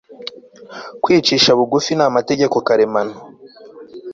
[1.03, 3.15] Kwicisha bugufi ni amategeko karemano